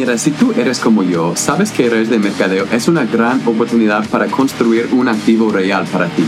Mira, 0.00 0.16
si 0.16 0.30
tú 0.30 0.54
eres 0.56 0.78
como 0.78 1.02
yo, 1.02 1.36
sabes 1.36 1.72
que 1.72 1.90
redes 1.90 2.08
de 2.08 2.18
mercadeo 2.18 2.64
es 2.72 2.88
una 2.88 3.04
gran 3.04 3.46
oportunidad 3.46 4.08
para 4.08 4.28
construir 4.28 4.88
un 4.92 5.08
activo 5.08 5.50
real 5.50 5.84
para 5.92 6.06
ti. 6.06 6.24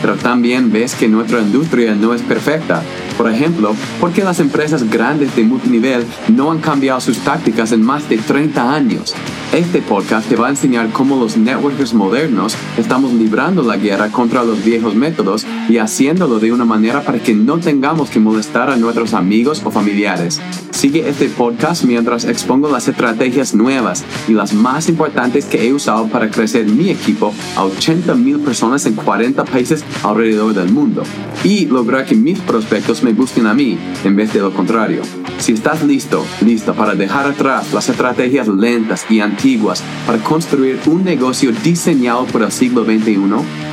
Pero 0.00 0.14
también 0.14 0.70
ves 0.70 0.94
que 0.94 1.08
nuestra 1.08 1.40
industria 1.40 1.96
no 1.96 2.14
es 2.14 2.22
perfecta. 2.22 2.84
Por 3.18 3.28
ejemplo, 3.28 3.74
¿por 3.98 4.12
qué 4.12 4.22
las 4.22 4.38
empresas 4.38 4.88
grandes 4.88 5.34
de 5.34 5.42
multinivel 5.42 6.06
no 6.28 6.52
han 6.52 6.60
cambiado 6.60 7.00
sus 7.00 7.18
tácticas 7.18 7.72
en 7.72 7.82
más 7.82 8.08
de 8.08 8.18
30 8.18 8.72
años? 8.72 9.12
Este 9.52 9.82
podcast 9.82 10.28
te 10.28 10.36
va 10.36 10.46
a 10.46 10.50
enseñar 10.50 10.90
cómo 10.90 11.16
los 11.16 11.36
networkers 11.36 11.94
modernos 11.94 12.56
estamos 12.76 13.12
librando 13.12 13.62
la 13.62 13.76
guerra 13.76 14.12
contra 14.12 14.44
los 14.44 14.64
viejos 14.64 14.94
métodos 14.94 15.44
y 15.68 15.78
haciéndolo 15.78 16.38
de 16.38 16.52
una 16.52 16.64
manera 16.64 17.02
para 17.02 17.18
que 17.18 17.34
no 17.34 17.58
tengamos 17.58 18.10
que 18.10 18.20
molestar 18.20 18.70
a 18.70 18.76
nuestros 18.76 19.14
amigos 19.14 19.62
o 19.64 19.70
familiares. 19.70 20.40
Sigue 20.70 21.08
este 21.08 21.28
podcast 21.28 21.84
mientras 21.84 22.24
expongo 22.24 22.68
las 22.68 22.86
estrategias 22.86 23.54
nuevas 23.54 24.04
y 24.28 24.32
las 24.32 24.52
más 24.52 24.88
importantes 24.88 25.46
que 25.46 25.66
he 25.66 25.72
usado 25.72 26.06
para 26.08 26.30
crecer 26.30 26.66
mi 26.66 26.90
equipo 26.90 27.32
a 27.56 27.64
80 27.64 28.14
mil 28.14 28.40
personas 28.40 28.84
en 28.86 28.94
40 28.94 29.44
países 29.44 29.84
alrededor 30.02 30.52
del 30.54 30.70
mundo 30.70 31.02
y 31.44 31.66
lograr 31.66 32.04
que 32.04 32.14
mis 32.14 32.38
prospectos 32.40 33.02
me 33.02 33.12
busquen 33.12 33.46
a 33.46 33.54
mí 33.54 33.78
en 34.04 34.16
vez 34.16 34.32
de 34.32 34.40
lo 34.40 34.52
contrario. 34.52 35.02
Si 35.38 35.52
estás 35.52 35.82
listo, 35.82 36.24
listo 36.44 36.74
para 36.74 36.94
dejar 36.94 37.26
atrás 37.26 37.72
las 37.72 37.88
estrategias 37.88 38.48
lentas 38.48 39.06
y 39.08 39.20
antiguas 39.20 39.82
para 40.06 40.18
construir 40.18 40.78
un 40.86 41.04
negocio 41.04 41.52
diseñado 41.62 42.24
por 42.26 42.42
el 42.42 42.52
siglo 42.52 42.84
XXI, 42.84 43.16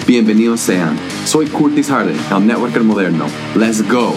bienvenidos 0.06 0.60
sean. 0.60 0.98
Soy 1.26 1.46
Curtis 1.48 1.88
Harden, 1.88 2.16
el 2.32 2.48
networker 2.48 2.84
moderno. 2.84 3.26
Let's 3.56 3.82
go. 3.88 4.14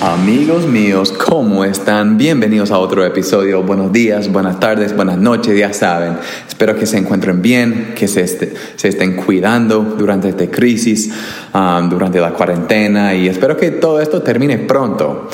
Amigos 0.00 0.66
míos, 0.66 1.12
¿cómo 1.12 1.64
están? 1.64 2.18
Bienvenidos 2.18 2.72
a 2.72 2.78
otro 2.78 3.04
episodio. 3.04 3.62
Buenos 3.62 3.92
días, 3.92 4.32
buenas 4.32 4.58
tardes, 4.58 4.96
buenas 4.96 5.16
noches, 5.16 5.56
ya 5.56 5.72
saben. 5.72 6.16
Espero 6.48 6.74
que 6.74 6.86
se 6.86 6.98
encuentren 6.98 7.40
bien, 7.40 7.92
que 7.94 8.08
se, 8.08 8.22
estén 8.22 9.14
cuidando 9.14 9.80
durante 9.80 10.28
esta 10.28 10.50
crisis, 10.50 11.12
um, 11.54 11.88
durante 11.88 12.18
la 12.18 12.30
cuarentena 12.32 13.14
y 13.14 13.28
espero 13.28 13.56
que 13.56 13.70
todo 13.70 14.00
esto 14.00 14.22
termine 14.22 14.58
pronto. 14.58 15.28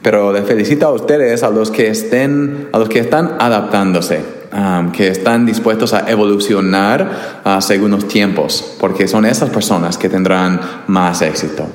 Pero 0.00 0.32
les 0.32 0.44
felicito 0.44 0.86
a 0.86 0.92
ustedes, 0.92 1.42
a 1.42 1.50
los 1.50 1.70
que 1.70 1.88
estén, 1.88 2.68
a 2.72 2.78
los 2.78 2.88
que 2.88 3.00
están 3.00 3.36
adaptándose 3.38 4.43
que 4.92 5.08
están 5.08 5.46
dispuestos 5.46 5.92
a 5.94 6.08
evolucionar 6.10 7.42
uh, 7.44 7.60
según 7.60 7.90
los 7.90 8.06
tiempos, 8.06 8.76
porque 8.78 9.08
son 9.08 9.24
esas 9.24 9.50
personas 9.50 9.98
que 9.98 10.08
tendrán 10.08 10.60
más 10.86 11.22
éxito. 11.22 11.66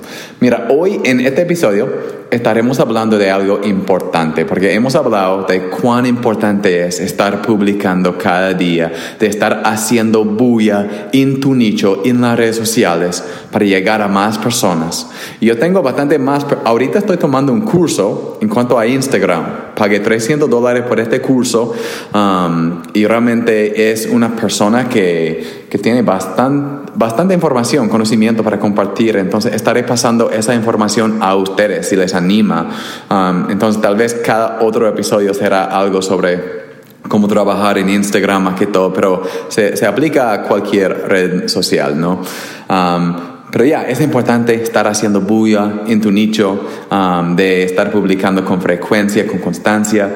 Mira, 0.41 0.67
hoy 0.69 1.01
en 1.03 1.19
este 1.19 1.41
episodio 1.41 1.89
estaremos 2.31 2.79
hablando 2.79 3.17
de 3.17 3.29
algo 3.29 3.59
importante, 3.61 4.45
porque 4.45 4.73
hemos 4.73 4.95
hablado 4.95 5.43
de 5.43 5.63
cuán 5.63 6.05
importante 6.05 6.85
es 6.85 7.01
estar 7.01 7.41
publicando 7.41 8.17
cada 8.17 8.53
día, 8.53 8.89
de 9.19 9.27
estar 9.27 9.63
haciendo 9.65 10.23
bulla 10.23 11.09
en 11.11 11.41
tu 11.41 11.55
nicho, 11.55 12.03
en 12.05 12.21
las 12.21 12.37
redes 12.37 12.55
sociales, 12.55 13.21
para 13.51 13.65
llegar 13.65 14.01
a 14.01 14.07
más 14.07 14.37
personas. 14.37 15.09
Yo 15.41 15.57
tengo 15.57 15.81
bastante 15.81 16.17
más, 16.17 16.45
ahorita 16.63 16.99
estoy 16.99 17.17
tomando 17.17 17.51
un 17.51 17.61
curso 17.61 18.37
en 18.41 18.47
cuanto 18.47 18.79
a 18.79 18.87
Instagram 18.87 19.69
pagué 19.79 20.01
300 20.01 20.49
dólares 20.49 20.83
por 20.83 20.99
este 20.99 21.21
curso 21.21 21.73
um, 22.13 22.81
y 22.93 23.05
realmente 23.07 23.91
es 23.91 24.07
una 24.11 24.35
persona 24.35 24.89
que, 24.89 25.58
que 25.69 25.77
tiene 25.77 26.01
bastante, 26.01 26.91
bastante 26.95 27.33
información, 27.33 27.89
conocimiento 27.89 28.43
para 28.43 28.59
compartir. 28.59 29.17
Entonces 29.17 29.53
estaré 29.53 29.83
pasando 29.83 30.31
esa 30.31 30.55
información 30.55 31.19
a 31.21 31.35
ustedes 31.35 31.87
si 31.87 31.95
les 31.95 32.13
anima. 32.15 32.69
Um, 33.09 33.51
entonces 33.51 33.81
tal 33.81 33.95
vez 33.95 34.15
cada 34.15 34.59
otro 34.61 34.87
episodio 34.87 35.33
será 35.33 35.65
algo 35.65 36.01
sobre 36.01 36.69
cómo 37.07 37.27
trabajar 37.27 37.77
en 37.77 37.89
Instagram 37.89 38.43
más 38.43 38.59
que 38.59 38.67
todo, 38.67 38.93
pero 38.93 39.23
se, 39.47 39.77
se 39.77 39.85
aplica 39.85 40.33
a 40.33 40.43
cualquier 40.43 41.08
red 41.08 41.47
social, 41.47 41.99
¿no? 41.99 42.21
Um, 42.69 43.15
pero 43.52 43.65
ya, 43.65 43.83
es 43.83 43.99
importante 43.99 44.53
estar 44.53 44.87
haciendo 44.87 45.21
bulla 45.21 45.81
en 45.87 45.99
tu 46.02 46.11
nicho, 46.11 46.67
um, 46.91 47.35
de 47.35 47.63
estar 47.63 47.91
publicando 47.91 48.45
con 48.45 48.61
frecuencia, 48.61 49.25
con 49.25 49.39
constancia. 49.39 50.15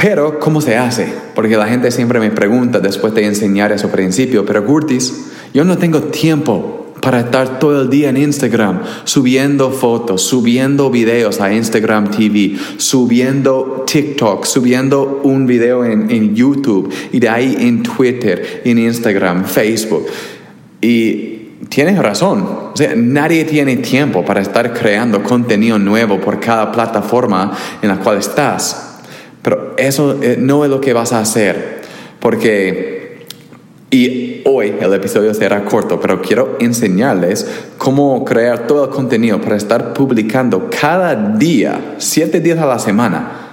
Pero, 0.00 0.38
¿cómo 0.38 0.60
se 0.60 0.76
hace? 0.76 1.12
Porque 1.34 1.56
la 1.56 1.66
gente 1.66 1.90
siempre 1.90 2.20
me 2.20 2.30
pregunta 2.30 2.78
después 2.78 3.12
de 3.14 3.24
enseñar 3.24 3.72
eso 3.72 3.90
principio, 3.90 4.46
pero 4.46 4.64
Curtis, 4.64 5.32
yo 5.52 5.64
no 5.64 5.76
tengo 5.76 6.02
tiempo 6.02 6.94
para 7.00 7.18
estar 7.18 7.58
todo 7.58 7.82
el 7.82 7.90
día 7.90 8.10
en 8.10 8.16
Instagram 8.16 8.80
subiendo 9.02 9.72
fotos, 9.72 10.22
subiendo 10.22 10.88
videos 10.88 11.40
a 11.40 11.52
Instagram 11.52 12.12
TV, 12.12 12.56
subiendo 12.76 13.84
TikTok, 13.88 14.44
subiendo 14.44 15.20
un 15.24 15.48
video 15.48 15.84
en, 15.84 16.08
en 16.12 16.32
YouTube 16.32 16.92
y 17.10 17.18
de 17.18 17.28
ahí 17.28 17.56
en 17.58 17.82
Twitter, 17.82 18.62
en 18.64 18.78
Instagram, 18.78 19.46
Facebook. 19.46 20.06
Y 20.80 21.38
tienes 21.68 21.98
razón. 21.98 22.42
O 22.72 22.76
sea, 22.76 22.94
nadie 22.94 23.44
tiene 23.46 23.78
tiempo 23.78 24.24
para 24.24 24.42
estar 24.42 24.72
creando 24.72 25.24
contenido 25.24 25.76
nuevo 25.76 26.20
por 26.20 26.38
cada 26.38 26.70
plataforma 26.70 27.50
en 27.82 27.88
la 27.88 27.96
cual 27.96 28.18
estás. 28.18 28.87
Eso 29.78 30.18
eh, 30.22 30.36
no 30.38 30.64
es 30.64 30.70
lo 30.70 30.80
que 30.80 30.92
vas 30.92 31.12
a 31.12 31.20
hacer. 31.20 31.82
Porque, 32.20 33.26
y 33.90 34.42
hoy 34.44 34.74
el 34.80 34.92
episodio 34.92 35.32
será 35.32 35.64
corto, 35.64 36.00
pero 36.00 36.20
quiero 36.20 36.56
enseñarles 36.58 37.46
cómo 37.78 38.24
crear 38.24 38.66
todo 38.66 38.84
el 38.84 38.90
contenido 38.90 39.40
para 39.40 39.56
estar 39.56 39.94
publicando 39.94 40.68
cada 40.68 41.14
día, 41.14 41.94
siete 41.98 42.40
días 42.40 42.58
a 42.58 42.66
la 42.66 42.78
semana 42.78 43.44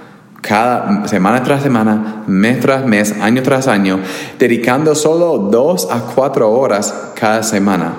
cada 0.46 1.06
semana 1.08 1.42
tras 1.42 1.62
semana, 1.62 2.22
mes 2.26 2.60
tras 2.60 2.86
mes, 2.86 3.14
año 3.20 3.42
tras 3.42 3.66
año, 3.66 3.98
dedicando 4.38 4.94
solo 4.94 5.38
dos 5.38 5.88
a 5.90 6.00
cuatro 6.14 6.52
horas 6.52 7.12
cada 7.18 7.42
semana. 7.42 7.94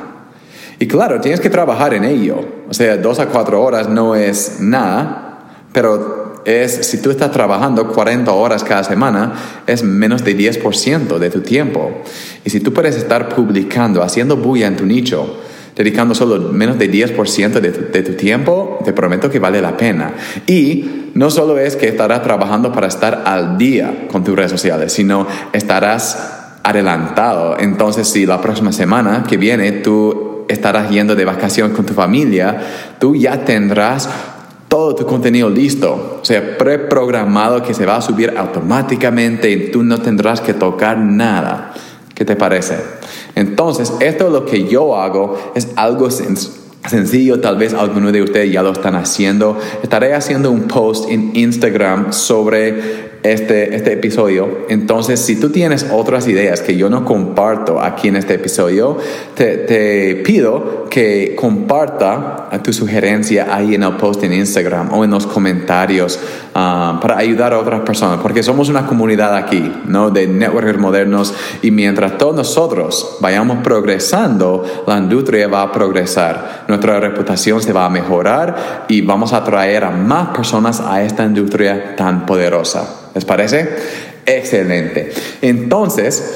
Y 0.80 0.88
claro, 0.88 1.20
tienes 1.20 1.42
que 1.42 1.50
trabajar 1.50 1.94
en 1.94 2.06
ello. 2.06 2.40
O 2.70 2.74
sea, 2.74 2.98
dos 2.98 3.20
a 3.20 3.28
cuatro 3.28 3.62
horas 3.62 3.90
no 3.90 4.16
es 4.16 4.60
nada, 4.62 5.40
pero 5.74 6.27
es, 6.48 6.88
si 6.88 7.02
tú 7.02 7.12
estás 7.12 7.32
trabajando 7.32 7.90
40 7.90 8.32
horas 8.32 8.64
cada 8.64 8.82
semana, 8.86 9.34
es 9.68 9.84
menos 9.84 10.24
de 10.24 10.38
10% 10.38 11.18
de 11.18 11.30
tu 11.30 11.42
tiempo. 11.42 11.92
Y 12.46 12.50
si 12.50 12.62
tú 12.62 12.72
puedes 12.72 12.96
estar 12.96 13.28
publicando, 13.28 14.02
haciendo 14.02 14.38
bulla 14.38 14.68
en 14.68 14.78
tu 14.78 14.86
nicho, 14.86 15.42
dedicando 15.76 16.16
solo 16.16 16.54
menos 16.54 16.80
de 16.80 16.90
10% 16.90 17.60
de 17.60 17.72
tu, 17.72 17.92
de 17.92 18.02
tu 18.02 18.14
tiempo, 18.14 18.80
te 18.86 18.94
prometo 18.94 19.30
que 19.30 19.40
vale 19.40 19.62
la 19.62 19.76
pena. 19.76 20.14
Y 20.48 21.10
no 21.16 21.30
solo 21.30 21.60
es 21.60 21.76
que 21.76 21.90
estarás 21.90 22.24
trabajando 22.24 22.72
para 22.72 22.88
estar 22.88 23.24
al 23.26 23.58
día 23.58 24.08
con 24.10 24.24
tus 24.24 24.34
redes 24.34 24.52
sociales, 24.52 24.94
sino 24.94 25.28
estarás 25.52 26.60
adelantado. 26.64 27.58
Entonces, 27.60 28.08
si 28.08 28.26
la 28.26 28.40
próxima 28.40 28.72
semana 28.72 29.26
que 29.28 29.36
viene 29.36 29.70
tú 29.74 30.46
estarás 30.48 30.90
yendo 30.90 31.14
de 31.14 31.26
vacación 31.26 31.72
con 31.72 31.86
tu 31.86 31.94
familia, 31.94 32.58
tú 33.00 33.18
ya 33.18 33.44
tendrás 33.44 34.10
todo 34.68 34.96
tu 34.96 35.06
contenido 35.06 35.50
listo, 35.50 36.20
o 36.22 36.26
sea, 36.26 36.58
preprogramado 36.58 37.64
que 37.64 37.74
se 37.74 37.86
va 37.86 37.98
a 37.98 38.02
subir 38.02 38.34
automáticamente 38.38 39.50
y 39.50 39.72
tú 39.72 39.84
no 39.84 40.00
tendrás 40.00 40.42
que 40.42 40.54
tocar 40.54 40.98
nada. 40.98 41.74
¿Qué 42.14 42.26
te 42.26 42.36
parece? 42.36 42.78
Entonces, 43.36 43.94
esto 44.00 44.28
es 44.28 44.32
lo 44.32 44.46
que 44.46 44.68
yo 44.68 44.98
hago, 44.98 45.38
es 45.56 45.70
algo 45.76 46.10
sencillo, 46.10 47.40
tal 47.40 47.58
vez 47.58 47.74
algunos 47.74 48.12
de 48.12 48.24
ustedes 48.24 48.52
ya 48.52 48.64
lo 48.64 48.72
están 48.72 48.96
haciendo. 48.96 49.58
Estaré 49.84 50.16
haciendo 50.16 50.52
un 50.52 50.64
post 50.64 51.10
en 51.10 51.36
Instagram 51.36 52.12
sobre 52.12 53.17
este, 53.34 53.76
este 53.76 53.94
episodio. 53.94 54.66
Entonces, 54.70 55.20
si 55.20 55.40
tú 55.40 55.50
tienes 55.50 55.88
otras 55.92 56.28
ideas 56.28 56.62
que 56.62 56.76
yo 56.76 56.90
no 56.90 57.06
comparto 57.06 57.82
aquí 57.82 58.08
en 58.08 58.16
este 58.16 58.36
episodio, 58.36 58.98
te, 59.36 59.58
te 59.58 60.16
pido 60.18 60.86
que 60.90 61.36
comparta 61.36 62.50
tu 62.64 62.74
sugerencia 62.74 63.48
ahí 63.54 63.76
en 63.76 63.84
el 63.84 63.94
post 63.94 64.24
en 64.24 64.34
Instagram 64.34 64.94
o 64.94 65.04
en 65.04 65.12
los 65.12 65.28
comentarios 65.28 66.20
ah, 66.56 67.00
para 67.02 67.18
ayudar 67.18 67.54
a 67.54 67.60
otras 67.60 67.82
personas, 67.82 68.20
porque 68.22 68.44
somos 68.44 68.70
una 68.70 68.86
comunidad 68.86 69.36
aquí, 69.36 69.72
¿no? 69.86 70.10
De 70.10 70.28
networkers 70.28 70.80
modernos 70.80 71.34
y 71.62 71.72
mientras 71.72 72.18
todos 72.18 72.36
nosotros 72.36 73.18
vayamos 73.20 73.60
progresando, 73.64 74.64
la 74.86 74.98
industria 74.98 75.48
va 75.48 75.64
a 75.64 75.72
progresar, 75.72 76.66
nuestra 76.68 77.00
reputación 77.00 77.62
se 77.62 77.74
va 77.74 77.86
a 77.86 77.90
mejorar 77.90 78.86
y 78.88 79.02
vamos 79.02 79.34
a 79.34 79.38
atraer 79.38 79.84
a 79.84 79.92
más 79.92 80.30
personas 80.30 80.80
a 80.82 81.04
esta 81.04 81.26
industria 81.26 81.96
tan 81.96 82.26
poderosa. 82.26 83.08
¿Les 83.18 83.26
parece? 83.26 83.68
Excelente. 84.28 85.10
Entonces, 85.42 86.36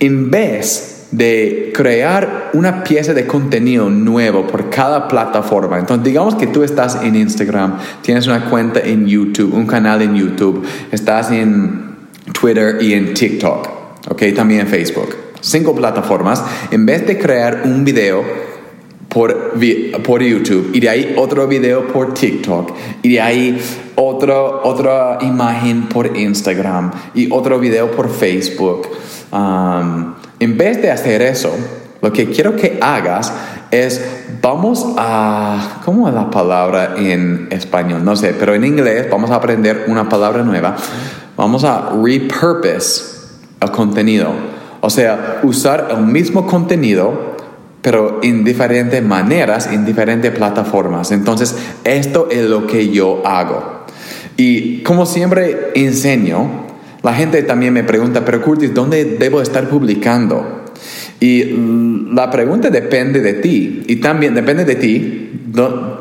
en 0.00 0.30
vez 0.30 1.08
de 1.10 1.72
crear 1.74 2.48
una 2.54 2.82
pieza 2.84 3.12
de 3.12 3.26
contenido 3.26 3.90
nuevo 3.90 4.46
por 4.46 4.70
cada 4.70 5.08
plataforma. 5.08 5.78
Entonces, 5.78 6.04
digamos 6.06 6.36
que 6.36 6.46
tú 6.46 6.62
estás 6.62 7.02
en 7.02 7.16
Instagram, 7.16 7.76
tienes 8.00 8.26
una 8.28 8.48
cuenta 8.48 8.80
en 8.80 9.06
YouTube, 9.06 9.52
un 9.52 9.66
canal 9.66 10.00
en 10.00 10.14
YouTube, 10.14 10.64
estás 10.90 11.30
en 11.32 11.96
Twitter 12.32 12.78
y 12.80 12.94
en 12.94 13.12
TikTok, 13.12 13.68
¿ok? 14.08 14.22
También 14.34 14.62
en 14.62 14.68
Facebook. 14.68 15.14
Cinco 15.42 15.74
plataformas. 15.74 16.42
En 16.70 16.86
vez 16.86 17.06
de 17.06 17.18
crear 17.18 17.60
un 17.66 17.84
video 17.84 18.24
por, 19.12 19.52
por 20.02 20.22
YouTube 20.22 20.70
y 20.72 20.80
de 20.80 20.88
ahí 20.88 21.14
otro 21.16 21.46
video 21.46 21.86
por 21.88 22.14
TikTok 22.14 22.72
y 23.02 23.12
de 23.12 23.20
ahí 23.20 23.60
otro, 23.94 24.62
otra 24.64 25.18
imagen 25.20 25.88
por 25.88 26.16
Instagram 26.16 26.90
y 27.14 27.30
otro 27.30 27.58
video 27.58 27.90
por 27.90 28.08
Facebook. 28.10 28.88
Um, 29.30 30.14
en 30.40 30.56
vez 30.56 30.80
de 30.80 30.90
hacer 30.90 31.22
eso, 31.22 31.54
lo 32.00 32.12
que 32.12 32.26
quiero 32.30 32.56
que 32.56 32.78
hagas 32.80 33.32
es, 33.70 34.04
vamos 34.40 34.86
a, 34.96 35.80
¿cómo 35.84 36.08
es 36.08 36.14
la 36.14 36.30
palabra 36.30 36.94
en 36.96 37.48
español? 37.50 38.04
No 38.04 38.16
sé, 38.16 38.34
pero 38.38 38.54
en 38.54 38.64
inglés 38.64 39.08
vamos 39.10 39.30
a 39.30 39.36
aprender 39.36 39.84
una 39.88 40.08
palabra 40.08 40.42
nueva. 40.42 40.76
Vamos 41.36 41.64
a 41.64 41.92
repurpose 42.02 43.04
el 43.60 43.70
contenido. 43.70 44.30
O 44.80 44.90
sea, 44.90 45.40
usar 45.44 45.88
el 45.90 46.04
mismo 46.04 46.46
contenido, 46.46 47.31
pero 47.82 48.20
en 48.22 48.44
diferentes 48.44 49.02
maneras, 49.02 49.66
en 49.66 49.84
diferentes 49.84 50.30
plataformas. 50.30 51.10
Entonces, 51.10 51.56
esto 51.84 52.28
es 52.30 52.48
lo 52.48 52.66
que 52.66 52.90
yo 52.90 53.26
hago. 53.26 53.82
Y 54.36 54.82
como 54.82 55.04
siempre 55.04 55.72
enseño, 55.74 56.66
la 57.02 57.12
gente 57.12 57.42
también 57.42 57.74
me 57.74 57.82
pregunta, 57.82 58.24
pero 58.24 58.40
Curtis, 58.40 58.72
¿dónde 58.72 59.04
debo 59.04 59.42
estar 59.42 59.68
publicando? 59.68 60.62
Y 61.20 61.44
la 62.12 62.30
pregunta 62.30 62.70
depende 62.70 63.20
de 63.20 63.34
ti 63.34 63.82
y 63.86 63.96
también 63.96 64.34
depende 64.34 64.64
de 64.64 64.74
ti, 64.76 65.30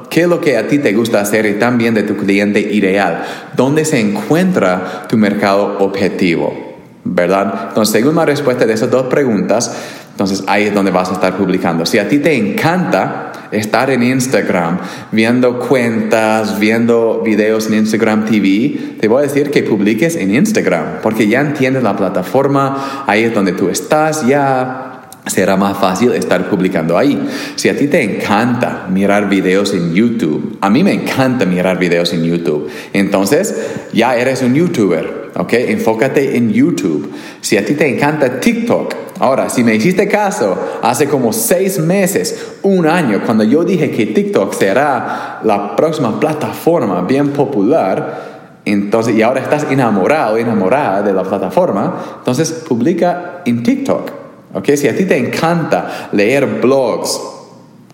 qué 0.09 0.21
es 0.21 0.27
lo 0.27 0.41
que 0.41 0.57
a 0.57 0.67
ti 0.67 0.79
te 0.79 0.93
gusta 0.93 1.21
hacer 1.21 1.45
y 1.45 1.53
también 1.53 1.93
de 1.93 2.03
tu 2.03 2.15
cliente 2.17 2.59
ideal, 2.59 3.23
dónde 3.55 3.85
se 3.85 3.99
encuentra 3.99 5.05
tu 5.07 5.17
mercado 5.17 5.77
objetivo, 5.79 6.75
¿verdad? 7.03 7.67
Entonces, 7.69 7.93
según 7.93 8.15
la 8.15 8.25
respuesta 8.25 8.65
de 8.65 8.73
esas 8.73 8.89
dos 8.89 9.07
preguntas, 9.07 9.75
entonces 10.11 10.43
ahí 10.47 10.65
es 10.65 10.73
donde 10.73 10.91
vas 10.91 11.09
a 11.09 11.13
estar 11.13 11.35
publicando. 11.37 11.85
Si 11.85 11.97
a 11.97 12.07
ti 12.07 12.19
te 12.19 12.35
encanta 12.35 13.31
estar 13.51 13.89
en 13.89 14.03
Instagram, 14.03 14.79
viendo 15.11 15.59
cuentas, 15.59 16.59
viendo 16.59 17.21
videos 17.23 17.67
en 17.67 17.75
Instagram 17.75 18.25
TV, 18.25 18.95
te 18.99 19.07
voy 19.07 19.19
a 19.19 19.27
decir 19.27 19.51
que 19.51 19.63
publiques 19.63 20.15
en 20.15 20.33
Instagram, 20.33 21.01
porque 21.03 21.27
ya 21.27 21.41
entiendes 21.41 21.83
la 21.83 21.95
plataforma, 21.95 23.03
ahí 23.07 23.23
es 23.23 23.33
donde 23.33 23.51
tú 23.51 23.69
estás, 23.69 24.25
ya 24.25 25.09
será 25.27 25.55
más 25.55 25.77
fácil 25.77 26.13
estar 26.13 26.49
publicando 26.49 26.97
ahí. 26.97 27.27
Si 27.55 27.69
a 27.69 27.77
ti 27.77 27.87
te 27.87 28.01
encanta 28.01 28.87
mirar 28.89 29.29
videos 29.29 29.73
en 29.73 29.93
YouTube, 29.93 30.57
a 30.61 30.69
mí 30.69 30.83
me 30.83 30.93
encanta 30.93 31.45
mirar 31.45 31.77
videos 31.77 32.13
en 32.13 32.23
YouTube, 32.23 32.69
entonces 32.93 33.55
ya 33.93 34.15
eres 34.15 34.41
un 34.41 34.55
YouTuber, 34.55 35.31
¿ok? 35.35 35.53
Enfócate 35.53 36.37
en 36.37 36.51
YouTube. 36.53 37.11
Si 37.41 37.57
a 37.57 37.65
ti 37.65 37.73
te 37.73 37.93
encanta 37.93 38.39
TikTok, 38.39 39.10
ahora, 39.21 39.49
si 39.49 39.63
me 39.63 39.75
hiciste 39.75 40.07
caso 40.07 40.57
hace 40.81 41.07
como 41.07 41.31
seis 41.31 41.79
meses, 41.79 42.57
un 42.63 42.87
año, 42.87 43.21
cuando 43.25 43.43
yo 43.43 43.63
dije 43.63 43.91
que 43.91 44.07
TikTok 44.07 44.53
será 44.53 45.39
la 45.43 45.75
próxima 45.75 46.19
plataforma 46.19 47.01
bien 47.01 47.29
popular, 47.29 48.31
entonces, 48.65 49.15
y 49.15 49.21
ahora 49.21 49.41
estás 49.41 49.67
enamorado, 49.71 50.37
enamorada 50.37 51.01
de 51.01 51.13
la 51.13 51.23
plataforma, 51.23 51.95
entonces 52.19 52.51
publica 52.67 53.41
en 53.45 53.63
TikTok. 53.63 54.11
Okay, 54.53 54.75
si 54.75 54.87
a 54.87 54.95
ti 54.95 55.05
te 55.05 55.17
encanta 55.17 56.09
leer 56.11 56.45
blogs, 56.45 57.21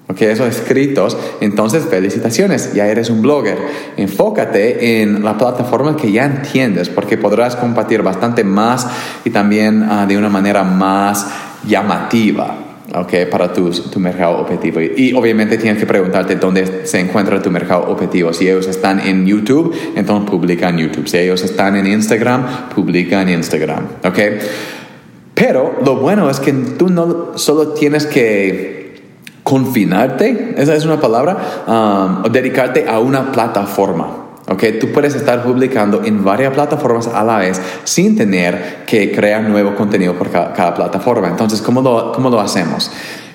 okay, 0.08 0.28
esos 0.30 0.48
escritos, 0.48 1.18
entonces 1.42 1.86
felicitaciones, 1.86 2.74
ya 2.74 2.88
eres 2.88 3.10
un 3.10 3.22
blogger. 3.22 3.58
Enfócate 3.98 5.02
en 5.02 5.24
la 5.24 5.38
plataforma 5.38 5.96
que 5.96 6.12
ya 6.12 6.26
entiendes, 6.26 6.90
porque 6.90 7.18
podrás 7.18 7.56
compartir 7.56 8.02
bastante 8.02 8.44
más 8.44 8.88
y 9.26 9.30
también 9.30 9.84
ah, 9.90 10.06
de 10.06 10.18
una 10.18 10.30
manera 10.30 10.64
más 10.64 11.28
llamativa. 11.68 12.64
Okay, 12.90 13.26
para 13.26 13.52
tu, 13.52 13.70
tu 13.70 14.00
mercado 14.00 14.38
objetivo. 14.40 14.80
Y, 14.80 15.12
obviamente 15.12 15.58
tienes 15.58 15.78
que 15.78 15.86
preguntarte 15.86 16.38
dónde 16.38 16.88
se 16.88 17.02
encuentra 17.02 17.42
tu 17.42 17.52
mercado 17.52 17.90
objetivo. 17.90 18.32
Si 18.32 18.48
ellos 18.48 18.66
están 18.66 19.02
en 19.02 19.26
YouTube, 19.26 19.76
entonces 19.94 20.30
publica 20.30 20.70
en 20.70 20.78
YouTube. 20.78 21.06
Si 21.06 21.18
ellos 21.18 21.44
están 21.44 21.76
en 21.76 21.86
Instagram, 21.86 22.70
publica 22.74 23.22
en 23.22 23.28
Instagram. 23.28 23.88
Okay? 24.06 24.40
Pero 25.34 25.76
lo 25.84 25.98
bueno 25.98 26.30
es 26.30 26.40
que 26.40 26.54
tú 26.54 26.88
no 26.88 27.38
solo 27.38 27.74
tienes 27.74 28.06
que 28.06 28.77
confinarte, 29.48 30.56
esa 30.58 30.76
es 30.76 30.84
una 30.84 31.00
palabra, 31.00 31.38
um, 31.66 32.26
o 32.26 32.30
dedicarte 32.30 32.86
a 32.86 33.00
una 33.00 33.32
plataforma. 33.32 34.26
Okay, 34.46 34.78
tú 34.78 34.92
puedes 34.92 35.16
estar 35.16 35.42
publicando 35.44 36.04
en 36.04 36.22
varias 36.24 36.54
plataformas 36.54 37.08
a 37.08 37.24
la 37.24 37.38
vez 37.38 37.62
sin 37.86 38.18
tener 38.18 38.84
que 38.86 39.14
crear 39.14 39.44
nuevo 39.44 39.74
contenido 39.76 40.16
por 40.16 40.32
cada, 40.32 40.74
plataforma. 40.74 41.30
Entonces, 41.30 41.62
¿cómo 41.62 41.82
lo, 41.82 42.12
¿cómo 42.12 42.30
lo 42.30 42.42
hacemos? 42.42 42.92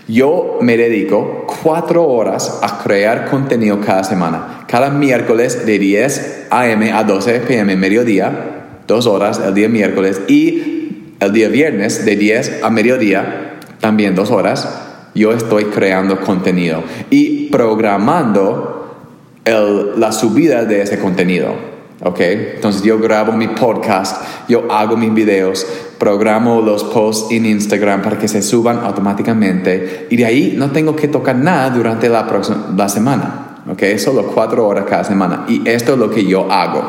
Yo 0.07 0.59
me 0.61 0.77
dedico 0.77 1.47
cuatro 1.63 2.07
horas 2.07 2.61
a 2.63 2.83
crear 2.83 3.31
contenido 3.31 3.81
cada 3.81 4.05
semana. 4.05 4.65
Cada 4.67 4.91
miércoles 4.91 5.65
de 5.65 5.79
10 5.79 6.49
a.m. 6.51 6.93
a 6.93 7.05
12 7.05 7.41
p.m. 7.41 7.75
mediodía, 7.77 8.67
dos 8.87 9.07
horas 9.07 9.41
el 9.43 9.55
día 9.55 9.71
miércoles 9.71 10.21
y 10.29 11.15
el 11.21 11.33
día 11.33 11.49
viernes 11.49 12.05
de 12.05 12.17
10 12.17 12.63
a 12.63 12.69
mediodía, 12.69 13.59
también 13.81 14.15
dos 14.15 14.31
horas, 14.31 14.92
yo 15.15 15.33
estoy 15.33 15.65
creando 15.67 16.21
contenido 16.21 16.83
y 17.11 17.49
programando 17.49 18.97
la 19.45 20.13
subida 20.13 20.65
de 20.65 20.83
ese 20.83 20.99
contenido. 20.99 21.73
¿ok? 22.03 22.21
Entonces 22.21 22.83
yo 22.83 22.99
grabo 22.99 23.33
mi 23.33 23.49
podcast, 23.49 24.23
yo 24.49 24.71
hago 24.71 24.97
mis 24.97 25.13
videos, 25.15 25.67
programo 25.99 26.61
los 26.61 26.85
posts 26.85 27.33
en 27.33 27.47
Instagram 27.47 28.03
para 28.03 28.19
que 28.19 28.29
se 28.29 28.43
suban 28.43 28.79
automáticamente 28.79 30.07
y 30.11 30.17
de 30.17 30.27
ahí 30.27 30.55
no 30.57 30.71
tengo 30.71 30.97
que 30.97 31.09
tocar 31.09 31.37
nada 31.37 31.71
durante 31.71 32.09
la, 32.09 32.27
próxima, 32.27 32.73
la 32.77 32.89
semana. 32.89 33.49
¿ok? 33.71 33.99
Solo 33.99 34.27
cuatro 34.27 34.67
horas 34.67 34.85
cada 34.89 35.05
semana 35.05 35.45
y 35.49 35.69
esto 35.69 35.93
es 35.93 35.99
lo 35.99 36.11
que 36.11 36.25
yo 36.25 36.51
hago. 36.51 36.85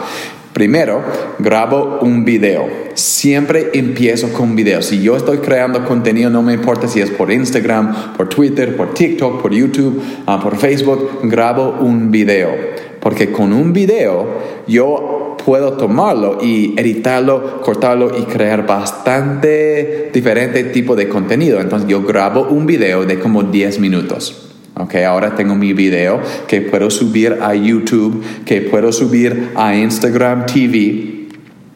Primero, 0.53 1.01
grabo 1.39 1.97
un 2.01 2.23
video. 2.23 2.69
Siempre 2.93 3.71
empiezo 3.73 4.31
con 4.31 4.55
video. 4.55 4.83
Si 4.83 5.01
yo 5.01 5.17
estoy 5.17 5.39
creando 5.39 5.83
contenido, 5.83 6.29
no 6.29 6.43
me 6.43 6.53
importa 6.53 6.87
si 6.87 7.01
es 7.01 7.09
por 7.09 7.31
Instagram, 7.31 8.13
por 8.15 8.29
Twitter, 8.29 8.77
por 8.77 8.93
TikTok, 8.93 9.41
por 9.41 9.51
YouTube, 9.51 9.99
ah, 10.27 10.39
por 10.39 10.57
Facebook, 10.57 11.21
grabo 11.23 11.77
un 11.79 12.11
video. 12.11 12.51
Porque 12.99 13.31
con 13.31 13.51
un 13.51 13.73
video 13.73 14.27
yo 14.67 15.37
puedo 15.43 15.73
tomarlo 15.73 16.37
y 16.39 16.79
editarlo, 16.79 17.59
cortarlo 17.61 18.15
y 18.15 18.21
crear 18.21 18.65
bastante 18.67 20.11
diferente 20.13 20.65
tipo 20.65 20.95
de 20.95 21.09
contenido. 21.09 21.59
Entonces 21.59 21.89
yo 21.89 22.03
grabo 22.03 22.43
un 22.49 22.67
video 22.67 23.05
de 23.05 23.17
como 23.17 23.41
10 23.41 23.79
minutos. 23.79 24.52
Okay, 24.75 25.03
ahora 25.03 25.35
tengo 25.35 25.53
mi 25.53 25.71
video 25.73 26.19
que 26.47 26.61
puedo 26.61 26.89
subir 26.89 27.37
a 27.43 27.53
YouTube, 27.53 28.23
que 28.43 28.61
puedo 28.61 28.91
subir 28.91 29.51
a 29.55 29.75
Instagram 29.75 30.47
TV. 30.47 31.27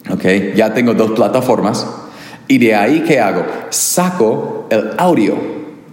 Okay, 0.10 0.54
ya 0.56 0.74
tengo 0.74 0.96
dos 0.96 1.12
plataformas. 1.12 1.86
Y 2.48 2.58
de 2.58 2.74
ahí, 2.74 3.04
¿qué 3.06 3.20
hago? 3.20 3.46
Saco 3.70 4.68
el 4.72 4.92
audio. 4.98 5.36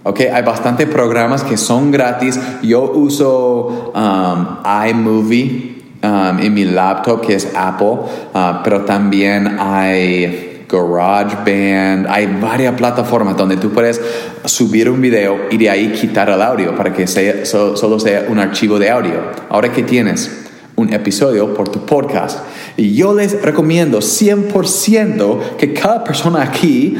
Okay, 0.03 0.27
hay 0.27 0.41
bastantes 0.43 0.87
programas 0.87 1.43
que 1.43 1.57
son 1.57 1.91
gratis. 1.91 2.39
Yo 2.63 2.91
uso 2.91 3.91
um, 3.93 4.57
iMovie 4.87 5.75
um, 6.01 6.39
en 6.39 6.53
mi 6.53 6.65
laptop, 6.65 7.21
que 7.21 7.35
es 7.35 7.51
Apple, 7.55 7.97
uh, 8.33 8.63
pero 8.63 8.81
también 8.81 9.57
hay 9.59 10.65
GarageBand, 10.67 12.07
hay 12.09 12.27
varias 12.41 12.73
plataformas 12.75 13.37
donde 13.37 13.57
tú 13.57 13.71
puedes 13.71 14.01
subir 14.47 14.89
un 14.89 15.01
video 15.01 15.47
y 15.51 15.57
de 15.57 15.69
ahí 15.69 15.91
quitar 15.91 16.29
el 16.29 16.41
audio 16.41 16.75
para 16.75 16.93
que 16.93 17.07
sea, 17.07 17.45
solo 17.45 17.99
sea 17.99 18.25
un 18.29 18.39
archivo 18.39 18.79
de 18.79 18.89
audio. 18.89 19.19
Ahora 19.49 19.71
que 19.71 19.83
tienes 19.83 20.45
un 20.75 20.93
episodio 20.93 21.53
por 21.53 21.69
tu 21.69 21.85
podcast. 21.85 22.39
Y 22.77 22.93
yo 22.93 23.13
les 23.13 23.41
recomiendo 23.41 23.99
100% 23.99 25.55
que 25.57 25.73
cada 25.73 26.03
persona 26.03 26.41
aquí 26.43 26.97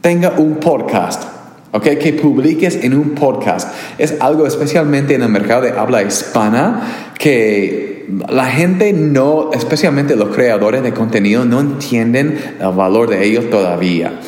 tenga 0.00 0.34
un 0.38 0.56
podcast. 0.56 1.24
Okay, 1.72 1.96
que 1.96 2.12
publiques 2.12 2.84
en 2.84 2.94
un 2.94 3.16
podcast. 3.16 3.74
Es 3.98 4.14
algo 4.20 4.46
especialmente 4.46 5.14
en 5.14 5.22
el 5.22 5.28
mercado 5.28 5.62
de 5.62 5.70
habla 5.70 6.04
hispana 6.04 7.10
que 7.18 8.06
la 8.28 8.46
gente 8.46 8.92
no, 8.92 9.50
especialmente 9.52 10.14
los 10.14 10.28
creadores 10.28 10.84
de 10.84 10.92
contenido, 10.92 11.44
no 11.44 11.60
entienden 11.60 12.38
el 12.60 12.70
valor 12.76 13.10
de 13.10 13.24
ellos 13.24 13.50
todavía. 13.50 14.20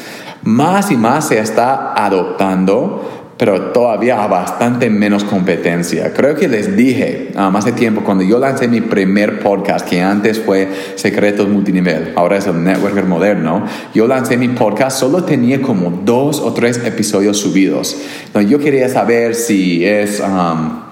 Más 0.46 0.92
y 0.92 0.96
más 0.96 1.26
se 1.26 1.40
está 1.40 1.92
adoptando, 1.92 3.34
pero 3.36 3.72
todavía 3.72 4.24
bastante 4.28 4.88
menos 4.88 5.24
competencia. 5.24 6.14
Creo 6.14 6.36
que 6.36 6.46
les 6.46 6.76
dije 6.76 7.32
um, 7.34 7.56
hace 7.56 7.72
tiempo, 7.72 8.02
cuando 8.04 8.22
yo 8.22 8.38
lancé 8.38 8.68
mi 8.68 8.80
primer 8.80 9.40
podcast, 9.40 9.84
que 9.84 10.00
antes 10.00 10.38
fue 10.38 10.68
Secretos 10.94 11.48
Multinivel, 11.48 12.12
ahora 12.14 12.36
es 12.36 12.46
el 12.46 12.62
Networker 12.62 13.06
Moderno, 13.06 13.64
yo 13.92 14.06
lancé 14.06 14.36
mi 14.36 14.46
podcast, 14.46 15.00
solo 15.00 15.24
tenía 15.24 15.60
como 15.60 15.90
dos 16.04 16.38
o 16.38 16.52
tres 16.52 16.80
episodios 16.84 17.38
subidos. 17.38 17.96
Entonces 18.26 18.48
yo 18.48 18.60
quería 18.60 18.88
saber 18.88 19.34
si 19.34 19.84
es... 19.84 20.20
Um, 20.20 20.86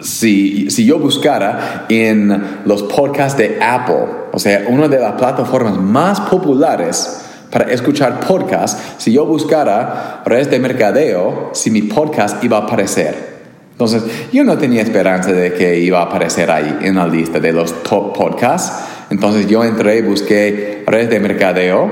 si, 0.00 0.70
si, 0.70 0.84
yo 0.84 1.00
buscara 1.00 1.86
en 1.88 2.60
los 2.64 2.84
podcasts 2.84 3.36
de 3.36 3.58
Apple, 3.60 4.06
o 4.32 4.38
sea, 4.38 4.66
una 4.68 4.86
de 4.86 5.00
las 5.00 5.14
plataformas 5.14 5.76
más 5.76 6.20
populares 6.20 7.27
para 7.50 7.72
escuchar 7.72 8.20
podcasts, 8.20 8.96
si 8.98 9.12
yo 9.12 9.24
buscara 9.24 10.22
redes 10.24 10.50
de 10.50 10.58
mercadeo, 10.58 11.50
si 11.52 11.70
mi 11.70 11.82
podcast 11.82 12.42
iba 12.44 12.58
a 12.58 12.60
aparecer. 12.62 13.38
Entonces, 13.72 14.02
yo 14.32 14.42
no 14.44 14.58
tenía 14.58 14.82
esperanza 14.82 15.32
de 15.32 15.54
que 15.54 15.78
iba 15.78 16.00
a 16.00 16.04
aparecer 16.04 16.50
ahí 16.50 16.78
en 16.82 16.96
la 16.96 17.06
lista 17.06 17.38
de 17.38 17.52
los 17.52 17.82
top 17.84 18.16
podcasts. 18.16 18.72
Entonces, 19.10 19.46
yo 19.46 19.64
entré 19.64 19.98
y 19.98 20.02
busqué 20.02 20.82
redes 20.86 21.10
de 21.10 21.20
mercadeo. 21.20 21.88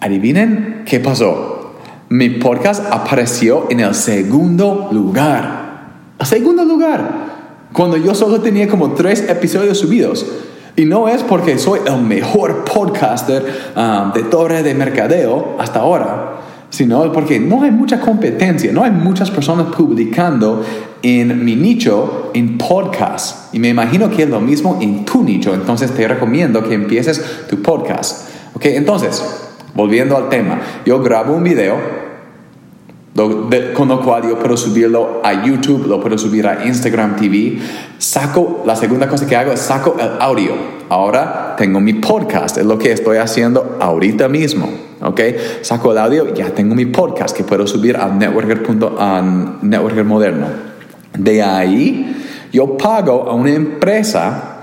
Adivinen 0.00 0.84
qué 0.86 1.00
pasó. 1.00 1.74
Mi 2.08 2.28
podcast 2.30 2.84
apareció 2.92 3.66
en 3.70 3.80
el 3.80 3.94
segundo 3.94 4.88
lugar. 4.92 5.90
El 6.18 6.26
segundo 6.26 6.64
lugar. 6.64 7.32
Cuando 7.72 7.96
yo 7.96 8.14
solo 8.14 8.40
tenía 8.40 8.68
como 8.68 8.92
tres 8.92 9.28
episodios 9.28 9.78
subidos. 9.78 10.24
Y 10.76 10.84
no 10.84 11.08
es 11.08 11.22
porque 11.22 11.58
soy 11.58 11.80
el 11.86 12.02
mejor 12.02 12.64
podcaster 12.64 13.44
um, 13.76 14.12
de 14.12 14.22
torre 14.24 14.62
de 14.62 14.74
mercadeo 14.74 15.56
hasta 15.58 15.80
ahora 15.80 16.32
sino 16.72 17.12
porque 17.12 17.38
no 17.38 17.62
hay 17.62 17.70
mucha 17.70 18.00
competencia, 18.00 18.72
no 18.72 18.82
hay 18.82 18.90
muchas 18.90 19.30
personas 19.30 19.66
publicando 19.76 20.64
en 21.02 21.44
mi 21.44 21.54
nicho 21.54 22.30
en 22.32 22.56
podcast. 22.56 23.54
Y 23.54 23.58
me 23.58 23.68
imagino 23.68 24.08
que 24.08 24.22
es 24.22 24.30
lo 24.30 24.40
mismo 24.40 24.78
en 24.80 25.04
tu 25.04 25.22
nicho, 25.22 25.52
entonces 25.52 25.92
te 25.92 26.08
recomiendo 26.08 26.66
que 26.66 26.72
empieces 26.72 27.22
tu 27.50 27.60
podcast. 27.60 28.30
¿Ok? 28.54 28.64
Entonces, 28.64 29.22
volviendo 29.74 30.16
al 30.16 30.30
tema, 30.30 30.62
yo 30.86 31.02
grabo 31.02 31.34
un 31.34 31.44
video 31.44 32.01
con 33.14 33.88
lo 33.88 34.00
cual 34.00 34.22
yo 34.22 34.38
puedo 34.38 34.56
subirlo 34.56 35.20
a 35.22 35.44
YouTube, 35.44 35.86
lo 35.86 36.00
puedo 36.00 36.16
subir 36.16 36.46
a 36.46 36.64
Instagram 36.64 37.16
TV. 37.16 37.58
Saco, 37.98 38.62
la 38.64 38.74
segunda 38.74 39.06
cosa 39.06 39.26
que 39.26 39.36
hago 39.36 39.52
es 39.52 39.60
saco 39.60 39.96
el 39.98 40.20
audio. 40.20 40.52
Ahora 40.88 41.54
tengo 41.56 41.80
mi 41.80 41.94
podcast, 41.94 42.56
es 42.56 42.64
lo 42.64 42.78
que 42.78 42.92
estoy 42.92 43.18
haciendo 43.18 43.76
ahorita 43.80 44.28
mismo. 44.28 44.68
¿ok? 45.02 45.20
Saco 45.60 45.92
el 45.92 45.98
audio, 45.98 46.34
ya 46.34 46.50
tengo 46.50 46.74
mi 46.74 46.86
podcast 46.86 47.36
que 47.36 47.44
puedo 47.44 47.66
subir 47.66 47.96
al 47.96 48.18
networker, 48.18 48.62
networker 49.62 50.04
moderno. 50.04 50.46
De 51.18 51.42
ahí, 51.42 52.16
yo 52.52 52.76
pago 52.78 53.28
a 53.28 53.34
una 53.34 53.50
empresa 53.50 54.62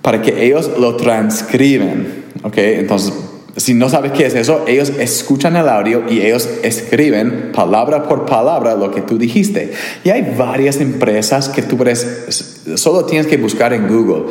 para 0.00 0.22
que 0.22 0.46
ellos 0.46 0.70
lo 0.78 0.96
transcriben, 0.96 2.24
¿ok? 2.42 2.56
Entonces, 2.56 3.12
si 3.56 3.72
no 3.72 3.88
sabes 3.88 4.12
qué 4.12 4.26
es 4.26 4.34
eso, 4.34 4.64
ellos 4.66 4.92
escuchan 4.98 5.56
el 5.56 5.68
audio 5.68 6.04
y 6.08 6.20
ellos 6.20 6.48
escriben 6.62 7.52
palabra 7.54 8.02
por 8.02 8.26
palabra 8.26 8.74
lo 8.74 8.90
que 8.90 9.00
tú 9.00 9.16
dijiste. 9.16 9.72
Y 10.04 10.10
hay 10.10 10.34
varias 10.36 10.80
empresas 10.80 11.48
que 11.48 11.62
tú 11.62 11.78
puedes, 11.78 12.54
solo 12.74 13.06
tienes 13.06 13.26
que 13.26 13.38
buscar 13.38 13.72
en 13.72 13.88
Google. 13.88 14.24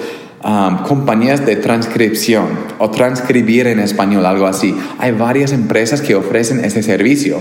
Um, 0.43 0.83
compañías 0.83 1.43
de 1.43 1.55
transcripción 1.55 2.45
o 2.77 2.91
transcribir 2.91 3.65
en 3.65 3.79
español, 3.79 4.27
algo 4.27 4.45
así. 4.45 4.77
Hay 4.99 5.11
varias 5.11 5.51
empresas 5.53 6.01
que 6.01 6.13
ofrecen 6.13 6.63
ese 6.63 6.83
servicio 6.83 7.39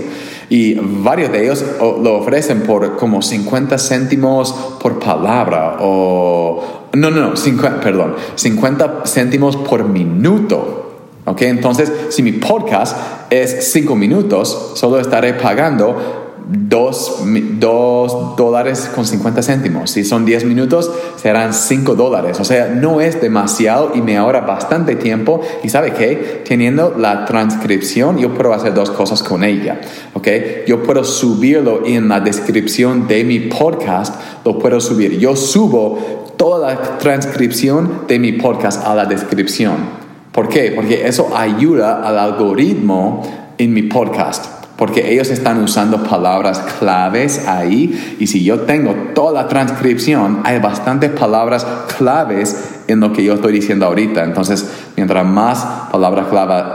y 0.49 0.73
varios 0.73 1.31
de 1.31 1.43
ellos 1.43 1.63
lo 1.79 2.15
ofrecen 2.15 2.61
por 2.61 2.97
como 2.97 3.21
50 3.21 3.77
céntimos 3.77 4.51
por 4.81 4.97
palabra 4.99 5.77
o... 5.81 6.87
No, 6.93 7.11
no, 7.11 7.29
no, 7.29 7.35
50, 7.35 7.79
perdón, 7.81 8.15
50 8.33 9.03
céntimos 9.05 9.55
por 9.55 9.87
minuto. 9.87 10.84
¿Ok? 11.25 11.41
Entonces, 11.43 11.91
si 12.09 12.23
mi 12.23 12.33
podcast 12.33 12.97
es 13.29 13.71
5 13.71 13.95
minutos, 13.95 14.73
solo 14.75 14.99
estaré 14.99 15.33
pagando 15.33 16.23
2 16.47 18.35
dólares 18.37 18.91
con 18.93 19.05
50 19.05 19.41
céntimos. 19.41 19.89
Si 19.89 20.03
son 20.03 20.25
10 20.25 20.45
minutos, 20.45 20.91
serán 21.15 21.53
5 21.53 21.95
dólares. 21.95 22.39
O 22.39 22.45
sea, 22.45 22.67
no 22.67 23.01
es 23.01 23.19
demasiado 23.19 23.91
y 23.95 24.01
me 24.01 24.17
ahorra 24.17 24.41
bastante 24.41 24.95
tiempo. 24.95 25.41
Y 25.63 25.69
sabe 25.69 25.93
qué? 25.93 26.43
Teniendo 26.47 26.93
la 26.97 27.25
transcripción, 27.25 28.19
yo 28.19 28.33
puedo 28.33 28.53
hacer 28.53 28.73
dos 28.75 28.91
cosas 28.91 29.23
con 29.23 29.43
ella. 29.43 29.81
¿Ok? 30.13 30.27
Yo 30.67 30.83
puedo 30.83 31.03
subirlo 31.03 31.81
en 31.85 32.07
la 32.07 32.19
descripción 32.19 33.07
de 33.07 33.23
mi 33.23 33.39
podcast. 33.39 34.21
Lo 34.45 34.59
puedo 34.59 34.79
subir. 34.79 35.17
Yo 35.17 35.35
subo 35.35 36.33
toda 36.37 36.73
la 36.73 36.97
transcripción 36.99 38.01
de 38.07 38.19
mi 38.19 38.33
podcast 38.33 38.85
a 38.85 38.93
la 38.93 39.05
descripción. 39.05 40.04
¿Por 40.35 40.49
qué? 40.49 40.73
Porque 40.75 41.07
eso 41.07 41.31
ayuda 41.33 42.05
al 42.05 42.19
algoritmo 42.19 43.23
en 43.57 43.73
mi 43.73 43.83
podcast. 43.83 44.45
Porque 44.75 45.13
ellos 45.13 45.29
están 45.29 45.63
usando 45.63 46.03
palabras 46.03 46.59
claves 46.77 47.47
ahí 47.47 48.17
y 48.19 48.27
si 48.27 48.43
yo 48.43 48.59
tengo 48.59 48.93
toda 49.13 49.43
la 49.43 49.47
transcripción, 49.47 50.41
hay 50.43 50.59
bastantes 50.59 51.11
palabras 51.11 51.65
claves 51.97 52.81
en 52.89 52.99
lo 52.99 53.13
que 53.13 53.23
yo 53.23 53.35
estoy 53.35 53.53
diciendo 53.53 53.85
ahorita. 53.85 54.25
Entonces, 54.25 54.69
mientras 54.97 55.25
más 55.25 55.65
palabras 55.89 56.25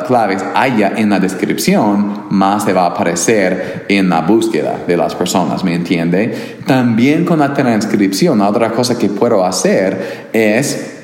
claves 0.07 0.43
haya 0.55 0.95
en 0.97 1.11
la 1.11 1.21
descripción, 1.21 2.29
más 2.31 2.64
se 2.64 2.73
va 2.73 2.85
a 2.85 2.87
aparecer 2.87 3.85
en 3.90 4.09
la 4.09 4.23
búsqueda 4.23 4.79
de 4.87 4.97
las 4.97 5.14
personas, 5.14 5.62
¿me 5.64 5.75
entiende? 5.75 6.61
También 6.64 7.26
con 7.26 7.40
la 7.40 7.52
transcripción, 7.52 8.40
otra 8.40 8.71
cosa 8.71 8.97
que 8.97 9.11
puedo 9.11 9.45
hacer 9.45 10.31
es 10.33 11.02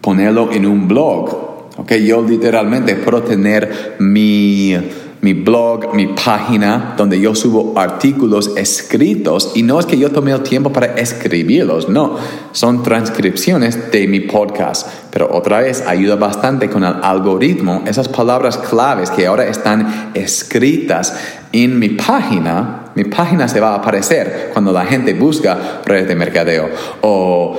ponerlo 0.00 0.52
en 0.52 0.66
un 0.66 0.86
blog 0.86 1.39
Okay, 1.80 2.04
yo 2.04 2.20
literalmente 2.20 2.94
puedo 2.94 3.22
tener 3.22 3.96
mi, 4.00 4.76
mi 5.22 5.32
blog, 5.32 5.94
mi 5.94 6.08
página, 6.08 6.92
donde 6.94 7.18
yo 7.18 7.34
subo 7.34 7.72
artículos 7.78 8.50
escritos 8.54 9.52
y 9.54 9.62
no 9.62 9.80
es 9.80 9.86
que 9.86 9.96
yo 9.96 10.10
tome 10.10 10.30
el 10.32 10.42
tiempo 10.42 10.74
para 10.74 10.88
escribirlos, 10.96 11.88
no, 11.88 12.18
son 12.52 12.82
transcripciones 12.82 13.90
de 13.90 14.06
mi 14.08 14.20
podcast. 14.20 14.88
Pero 15.10 15.30
otra 15.32 15.60
vez 15.60 15.82
ayuda 15.86 16.16
bastante 16.16 16.68
con 16.68 16.84
el 16.84 16.96
algoritmo, 17.02 17.82
esas 17.86 18.08
palabras 18.08 18.58
claves 18.58 19.10
que 19.10 19.26
ahora 19.26 19.46
están 19.46 20.10
escritas 20.12 21.18
en 21.50 21.78
mi 21.78 21.88
página, 21.88 22.92
mi 22.94 23.04
página 23.04 23.48
se 23.48 23.58
va 23.58 23.70
a 23.70 23.76
aparecer 23.76 24.50
cuando 24.52 24.70
la 24.70 24.84
gente 24.84 25.14
busca 25.14 25.80
redes 25.86 26.08
de 26.08 26.14
mercadeo 26.14 26.68
o 27.00 27.58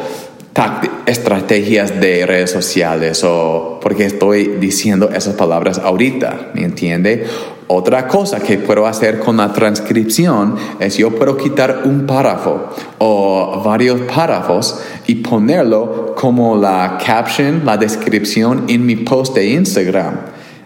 estrategias 1.06 2.00
de 2.00 2.26
redes 2.26 2.52
sociales 2.52 3.24
o 3.24 3.80
porque 3.82 4.06
estoy 4.06 4.58
diciendo 4.60 5.10
esas 5.14 5.36
palabras 5.36 5.80
ahorita, 5.80 6.52
¿me 6.54 6.64
entiende? 6.64 7.26
Otra 7.68 8.06
cosa 8.06 8.42
que 8.42 8.58
puedo 8.58 8.86
hacer 8.86 9.20
con 9.20 9.38
la 9.38 9.54
transcripción 9.54 10.58
es 10.80 10.98
yo 10.98 11.12
puedo 11.12 11.38
quitar 11.38 11.84
un 11.86 12.06
párrafo 12.06 12.70
o 12.98 13.62
varios 13.64 14.02
párrafos 14.02 14.82
y 15.08 15.16
ponerlo 15.16 16.14
como 16.16 16.58
la 16.58 16.98
caption, 17.04 17.62
la 17.66 17.78
descripción 17.78 18.66
en 18.68 18.86
mi 18.86 18.98
post 18.98 19.34
de 19.36 19.52
Instagram. 19.52 20.20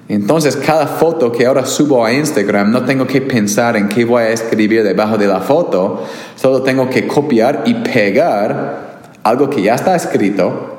Entonces, 0.07 0.55
cada 0.55 0.87
foto 0.87 1.31
que 1.31 1.45
ahora 1.45 1.65
subo 1.65 2.05
a 2.05 2.13
Instagram, 2.13 2.71
no 2.71 2.85
tengo 2.85 3.05
que 3.07 3.21
pensar 3.21 3.75
en 3.77 3.87
qué 3.87 4.05
voy 4.05 4.23
a 4.23 4.29
escribir 4.29 4.83
debajo 4.83 5.17
de 5.17 5.27
la 5.27 5.41
foto, 5.41 6.03
solo 6.35 6.61
tengo 6.61 6.89
que 6.89 7.07
copiar 7.07 7.63
y 7.65 7.73
pegar 7.75 8.94
algo 9.25 9.49
que 9.49 9.63
ya 9.63 9.73
está 9.73 9.95
escrito 9.95 10.77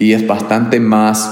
y 0.00 0.12
es 0.12 0.26
bastante 0.26 0.80
más 0.80 1.30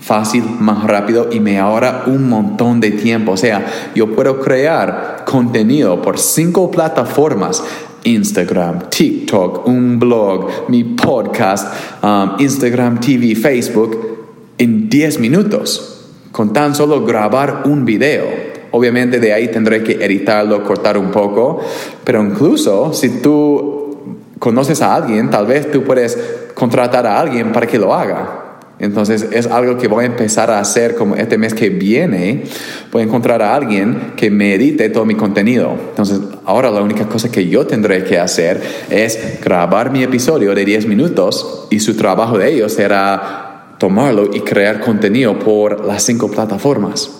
fácil, 0.00 0.42
más 0.58 0.82
rápido 0.82 1.28
y 1.30 1.38
me 1.38 1.60
ahorra 1.60 2.02
un 2.06 2.28
montón 2.28 2.80
de 2.80 2.90
tiempo. 2.90 3.32
O 3.32 3.36
sea, 3.36 3.64
yo 3.94 4.12
puedo 4.12 4.40
crear 4.40 5.22
contenido 5.24 6.02
por 6.02 6.18
cinco 6.18 6.70
plataformas. 6.70 7.62
Instagram, 8.02 8.88
TikTok, 8.88 9.68
un 9.68 9.98
blog, 9.98 10.68
mi 10.68 10.82
podcast, 10.82 11.72
um, 12.02 12.30
Instagram 12.40 12.98
TV, 12.98 13.36
Facebook, 13.36 14.18
en 14.56 14.88
10 14.88 15.20
minutos, 15.20 16.08
con 16.32 16.52
tan 16.52 16.74
solo 16.74 17.04
grabar 17.04 17.62
un 17.66 17.84
video. 17.84 18.24
Obviamente 18.72 19.20
de 19.20 19.34
ahí 19.34 19.48
tendré 19.48 19.84
que 19.84 20.02
editarlo, 20.02 20.64
cortar 20.64 20.96
un 20.96 21.10
poco, 21.10 21.60
pero 22.02 22.24
incluso 22.24 22.94
si 22.94 23.20
tú 23.20 23.79
conoces 24.40 24.82
a 24.82 24.96
alguien, 24.96 25.30
tal 25.30 25.46
vez 25.46 25.70
tú 25.70 25.84
puedes 25.84 26.18
contratar 26.54 27.06
a 27.06 27.20
alguien 27.20 27.52
para 27.52 27.68
que 27.68 27.78
lo 27.78 27.94
haga. 27.94 28.40
Entonces 28.80 29.28
es 29.30 29.46
algo 29.46 29.76
que 29.76 29.88
voy 29.88 30.04
a 30.04 30.06
empezar 30.06 30.50
a 30.50 30.58
hacer 30.58 30.94
como 30.94 31.14
este 31.14 31.36
mes 31.36 31.52
que 31.52 31.68
viene. 31.68 32.44
Voy 32.90 33.02
a 33.02 33.04
encontrar 33.04 33.42
a 33.42 33.54
alguien 33.54 34.14
que 34.16 34.30
me 34.30 34.54
edite 34.54 34.88
todo 34.88 35.04
mi 35.04 35.14
contenido. 35.14 35.76
Entonces 35.90 36.18
ahora 36.46 36.70
la 36.70 36.80
única 36.80 37.06
cosa 37.06 37.30
que 37.30 37.46
yo 37.46 37.66
tendré 37.66 38.02
que 38.04 38.18
hacer 38.18 38.62
es 38.88 39.38
grabar 39.44 39.92
mi 39.92 40.02
episodio 40.02 40.54
de 40.54 40.64
10 40.64 40.86
minutos 40.86 41.66
y 41.68 41.80
su 41.80 41.94
trabajo 41.94 42.38
de 42.38 42.50
ellos 42.54 42.72
será 42.72 43.76
tomarlo 43.76 44.30
y 44.32 44.40
crear 44.40 44.80
contenido 44.80 45.38
por 45.38 45.84
las 45.84 46.02
cinco 46.02 46.30
plataformas. 46.30 47.10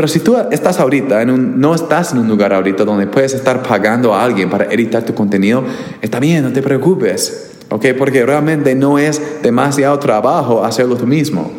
Pero 0.00 0.08
si 0.08 0.20
tú 0.20 0.34
estás 0.50 0.80
ahorita, 0.80 1.26
no 1.26 1.74
estás 1.74 2.12
en 2.12 2.20
un 2.20 2.26
lugar 2.26 2.54
ahorita 2.54 2.86
donde 2.86 3.06
puedes 3.06 3.34
estar 3.34 3.62
pagando 3.62 4.14
a 4.14 4.24
alguien 4.24 4.48
para 4.48 4.64
editar 4.64 5.02
tu 5.02 5.12
contenido, 5.12 5.62
está 6.00 6.18
bien, 6.18 6.42
no 6.42 6.50
te 6.54 6.62
preocupes, 6.62 7.50
¿ok? 7.68 7.88
Porque 7.98 8.24
realmente 8.24 8.74
no 8.74 8.98
es 8.98 9.20
demasiado 9.42 9.98
trabajo 9.98 10.64
hacerlo 10.64 10.96
tú 10.96 11.06
mismo. 11.06 11.52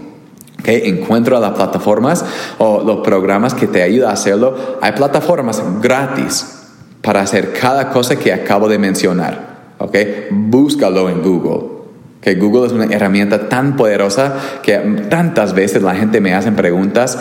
¿Okay? 0.60 0.90
Encuentra 0.90 1.40
las 1.40 1.52
plataformas 1.52 2.26
o 2.58 2.82
los 2.84 3.02
programas 3.02 3.54
que 3.54 3.68
te 3.68 3.84
ayudan 3.84 4.10
a 4.10 4.14
hacerlo. 4.14 4.56
Hay 4.82 4.94
plataformas 4.94 5.62
gratis 5.80 6.64
para 7.04 7.22
hacer 7.22 7.54
cada 7.54 7.92
cosa 7.92 8.16
que 8.16 8.34
acabo 8.34 8.68
de 8.68 8.80
mencionar. 8.80 9.76
¿okay? 9.78 10.30
Búscalo 10.32 11.10
en 11.10 11.22
Google. 11.22 11.80
Que 12.20 12.34
Google 12.36 12.66
es 12.66 12.74
una 12.74 12.86
herramienta 12.86 13.50
tan 13.50 13.76
poderosa 13.76 14.34
que 14.64 14.78
tantas 15.10 15.54
veces 15.54 15.84
la 15.84 15.94
gente 15.94 16.22
me 16.22 16.34
hace 16.34 16.52
preguntas 16.52 17.20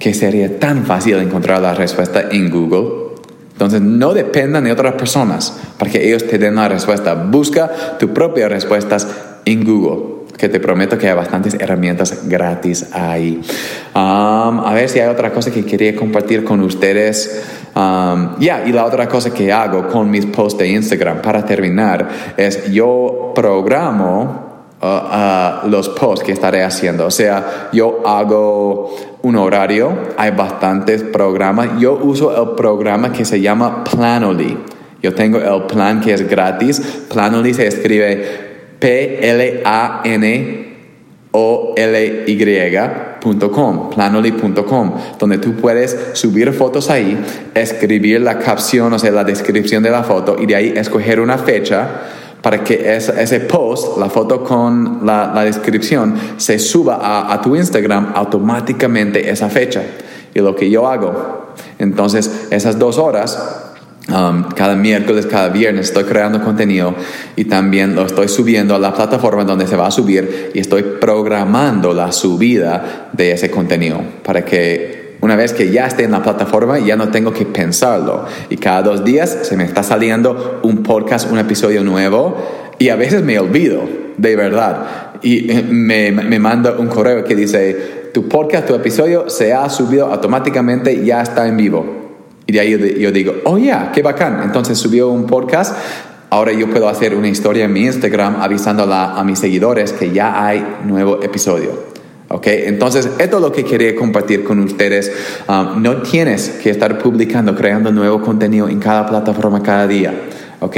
que 0.00 0.14
sería 0.14 0.58
tan 0.58 0.84
fácil 0.84 1.16
encontrar 1.18 1.60
la 1.60 1.74
respuesta 1.74 2.24
en 2.32 2.50
Google. 2.50 3.10
Entonces 3.52 3.82
no 3.82 4.14
dependan 4.14 4.64
de 4.64 4.72
otras 4.72 4.94
personas. 4.94 5.56
para 5.78 5.90
que 5.90 6.08
ellos 6.08 6.26
te 6.26 6.38
den 6.38 6.56
la 6.56 6.68
respuesta. 6.68 7.14
Busca 7.14 7.70
tus 7.98 8.10
propias 8.10 8.50
respuestas 8.50 9.06
en 9.44 9.64
Google 9.64 10.20
que 10.40 10.48
te 10.48 10.58
prometo 10.58 10.96
que 10.96 11.06
hay 11.06 11.14
bastantes 11.14 11.52
herramientas 11.52 12.26
gratis 12.26 12.86
ahí. 12.94 13.42
Um, 13.94 14.60
a 14.60 14.72
ver 14.74 14.88
si 14.88 14.98
hay 14.98 15.08
otra 15.08 15.30
cosa 15.30 15.50
que 15.50 15.66
quería 15.66 15.94
compartir 15.94 16.44
con 16.44 16.62
ustedes. 16.62 17.42
Um, 17.74 18.38
ya, 18.38 18.64
y 18.66 18.72
la 18.72 18.86
otra 18.86 19.06
cosa 19.06 19.34
que 19.34 19.52
hago 19.52 19.86
con 19.88 20.10
mis 20.10 20.24
posts 20.24 20.58
de 20.58 20.68
Instagram 20.68 21.20
para 21.20 21.44
terminar 21.44 22.08
es 22.38 22.72
yo 22.72 23.32
programo 23.34 24.48
Uh, 24.82 24.86
uh, 24.86 25.68
los 25.68 25.90
posts 25.90 26.24
que 26.24 26.32
estaré 26.32 26.64
haciendo. 26.64 27.04
O 27.04 27.10
sea, 27.10 27.68
yo 27.70 28.00
hago 28.06 29.09
un 29.22 29.36
horario, 29.36 29.92
hay 30.16 30.30
bastantes 30.32 31.02
programas. 31.02 31.78
Yo 31.78 31.98
uso 32.02 32.34
el 32.42 32.56
programa 32.56 33.12
que 33.12 33.24
se 33.24 33.40
llama 33.40 33.84
Planoly. 33.84 34.56
Yo 35.02 35.14
tengo 35.14 35.38
el 35.38 35.62
plan 35.62 36.00
que 36.00 36.12
es 36.12 36.28
gratis. 36.28 36.80
Planoly 37.08 37.54
se 37.54 37.66
escribe 37.66 38.50
P-L-A-N-O-L-Y.com, 38.78 39.60
planoly.com, 43.90 44.94
donde 45.18 45.38
tú 45.38 45.54
puedes 45.54 45.96
subir 46.14 46.52
fotos 46.52 46.90
ahí, 46.90 47.18
escribir 47.54 48.20
la 48.20 48.38
capción, 48.38 48.92
o 48.92 48.98
sea, 48.98 49.10
la 49.10 49.24
descripción 49.24 49.82
de 49.82 49.90
la 49.90 50.02
foto 50.02 50.36
y 50.38 50.46
de 50.46 50.56
ahí 50.56 50.72
escoger 50.76 51.20
una 51.20 51.38
fecha 51.38 52.02
para 52.42 52.64
que 52.64 52.96
ese, 52.96 53.40
post, 53.40 53.98
la 53.98 54.08
foto 54.08 54.42
con 54.42 55.00
la, 55.04 55.44
descripción, 55.44 56.14
se 56.36 56.58
suba 56.58 57.32
a, 57.32 57.40
tu 57.40 57.56
Instagram 57.56 58.12
automáticamente 58.14 59.30
esa 59.30 59.48
fecha. 59.48 59.82
Y 60.32 60.38
lo 60.40 60.54
que 60.54 60.70
yo 60.70 60.88
hago, 60.88 61.54
entonces 61.78 62.48
esas 62.50 62.78
dos 62.78 62.98
horas 62.98 63.70
Um, 64.08 64.44
cada 64.56 64.74
miércoles, 64.74 65.26
cada 65.26 65.50
viernes 65.50 65.86
estoy 65.86 66.02
creando 66.02 66.42
contenido 66.42 66.94
y 67.36 67.44
también 67.44 67.94
lo 67.94 68.06
estoy 68.06 68.26
subiendo 68.28 68.74
a 68.74 68.78
la 68.78 68.92
plataforma 68.92 69.44
donde 69.44 69.68
se 69.68 69.76
va 69.76 69.86
a 69.86 69.90
subir 69.92 70.50
y 70.52 70.58
estoy 70.58 70.82
programando 71.00 71.92
la 71.92 72.10
subida 72.10 73.10
de 73.12 73.32
ese 73.32 73.52
contenido 73.52 74.00
para 74.24 74.44
que 74.44 74.99
una 75.20 75.36
vez 75.36 75.52
que 75.52 75.70
ya 75.70 75.86
esté 75.86 76.04
en 76.04 76.12
la 76.12 76.22
plataforma 76.22 76.78
ya 76.78 76.96
no 76.96 77.10
tengo 77.10 77.32
que 77.32 77.46
pensarlo 77.46 78.24
y 78.48 78.56
cada 78.56 78.82
dos 78.82 79.04
días 79.04 79.38
se 79.42 79.56
me 79.56 79.64
está 79.64 79.82
saliendo 79.82 80.60
un 80.62 80.82
podcast, 80.82 81.30
un 81.30 81.38
episodio 81.38 81.82
nuevo 81.84 82.36
y 82.78 82.88
a 82.88 82.96
veces 82.96 83.22
me 83.22 83.38
olvido, 83.38 83.82
de 84.16 84.36
verdad, 84.36 84.86
y 85.22 85.50
eh, 85.50 85.62
me, 85.68 86.12
me 86.12 86.38
manda 86.38 86.72
un 86.78 86.88
correo 86.88 87.24
que 87.24 87.34
dice, 87.34 88.10
tu 88.14 88.28
podcast, 88.28 88.66
tu 88.66 88.74
episodio 88.74 89.28
se 89.28 89.52
ha 89.52 89.68
subido 89.68 90.06
automáticamente, 90.06 91.04
ya 91.04 91.20
está 91.20 91.46
en 91.46 91.56
vivo 91.56 92.00
y 92.50 92.52
de 92.52 92.58
ahí 92.58 92.98
yo, 92.98 93.12
digo, 93.12 93.34
oh 93.44 93.58
yeah, 93.58 93.92
qué 93.94 94.02
bacán. 94.02 94.40
Entonces 94.42 94.76
subió 94.76 95.08
un 95.08 95.24
podcast. 95.24 95.76
Ahora 96.30 96.52
yo 96.52 96.68
puedo 96.68 96.88
hacer 96.88 97.14
una 97.14 97.28
historia 97.28 97.66
en 97.66 97.72
mi 97.72 97.82
Instagram 97.82 98.42
avisando 98.42 98.92
a 98.92 99.22
mis 99.22 99.38
seguidores 99.38 99.92
que 99.92 100.10
ya 100.10 100.44
hay 100.44 100.78
nuevo 100.84 101.22
episodio. 101.22 101.89
¿Ok? 102.32 102.46
Entonces, 102.46 103.10
esto 103.18 103.36
es 103.36 103.42
lo 103.42 103.50
que 103.50 103.64
quería 103.64 103.96
compartir 103.96 104.44
con 104.44 104.60
ustedes. 104.60 105.10
Um, 105.48 105.82
no 105.82 105.96
tienes 106.02 106.60
que 106.62 106.70
estar 106.70 106.96
publicando, 106.98 107.56
creando 107.56 107.90
nuevo 107.90 108.22
contenido 108.22 108.68
en 108.68 108.78
cada 108.78 109.04
plataforma 109.04 109.60
cada 109.64 109.88
día. 109.88 110.14
¿Ok? 110.60 110.76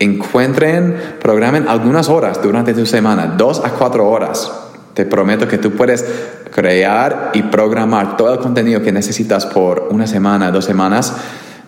Encuentren, 0.00 0.96
programen 1.20 1.68
algunas 1.68 2.08
horas 2.08 2.42
durante 2.42 2.74
tu 2.74 2.84
semana, 2.84 3.34
dos 3.38 3.64
a 3.64 3.70
cuatro 3.70 4.10
horas. 4.10 4.50
Te 4.94 5.04
prometo 5.06 5.46
que 5.46 5.58
tú 5.58 5.70
puedes 5.70 6.04
crear 6.50 7.30
y 7.32 7.42
programar 7.44 8.16
todo 8.16 8.32
el 8.32 8.40
contenido 8.40 8.82
que 8.82 8.90
necesitas 8.90 9.46
por 9.46 9.88
una 9.92 10.08
semana, 10.08 10.50
dos 10.50 10.64
semanas 10.64 11.14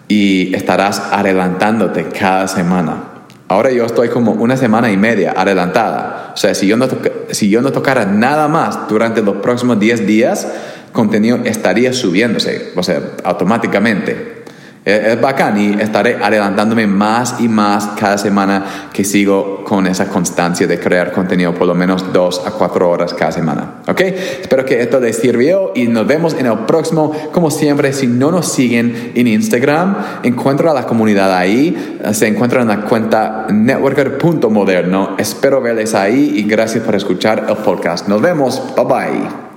y 0.08 0.52
estarás 0.56 1.00
adelantándote 1.12 2.06
cada 2.06 2.48
semana. 2.48 3.04
Ahora 3.46 3.70
yo 3.70 3.84
estoy 3.84 4.08
como 4.08 4.32
una 4.32 4.56
semana 4.56 4.90
y 4.90 4.96
media 4.96 5.34
adelantada. 5.36 6.19
O 6.32 6.36
sea, 6.36 6.54
si 6.54 6.66
yo 6.66 6.76
no, 6.76 6.88
si 7.30 7.48
yo 7.48 7.62
no 7.62 7.72
tocara 7.72 8.04
nada 8.04 8.48
más 8.48 8.88
durante 8.88 9.22
los 9.22 9.36
próximos 9.36 9.78
10 9.78 10.06
días, 10.06 10.48
contenido 10.92 11.40
estaría 11.44 11.92
subiéndose, 11.92 12.72
o 12.76 12.82
sea, 12.82 13.00
automáticamente. 13.24 14.39
Es 14.82 15.20
bacán 15.20 15.60
y 15.60 15.80
estaré 15.80 16.16
adelantándome 16.22 16.86
más 16.86 17.36
y 17.38 17.48
más 17.48 17.90
cada 17.98 18.16
semana 18.16 18.88
que 18.92 19.04
sigo 19.04 19.62
con 19.62 19.86
esa 19.86 20.08
constancia 20.08 20.66
de 20.66 20.80
crear 20.80 21.12
contenido 21.12 21.54
por 21.54 21.66
lo 21.66 21.74
menos 21.74 22.12
dos 22.12 22.42
a 22.46 22.52
cuatro 22.52 22.88
horas 22.88 23.12
cada 23.12 23.30
semana. 23.30 23.74
¿Ok? 23.86 24.00
Espero 24.00 24.64
que 24.64 24.80
esto 24.80 24.98
les 24.98 25.16
sirvió 25.16 25.72
y 25.74 25.86
nos 25.86 26.06
vemos 26.06 26.34
en 26.34 26.46
el 26.46 26.60
próximo. 26.60 27.12
Como 27.30 27.50
siempre, 27.50 27.92
si 27.92 28.06
no 28.06 28.30
nos 28.30 28.50
siguen 28.52 29.12
en 29.14 29.26
Instagram, 29.26 29.96
encuentra 30.22 30.72
la 30.72 30.86
comunidad 30.86 31.36
ahí. 31.36 31.98
Se 32.12 32.26
encuentra 32.26 32.62
en 32.62 32.68
la 32.68 32.80
cuenta 32.82 33.46
networker.moderno. 33.50 35.16
Espero 35.18 35.60
verles 35.60 35.94
ahí 35.94 36.32
y 36.36 36.44
gracias 36.44 36.84
por 36.84 36.94
escuchar 36.94 37.44
el 37.48 37.56
podcast. 37.56 38.08
Nos 38.08 38.22
vemos. 38.22 38.62
Bye 38.74 38.84
bye. 38.84 39.49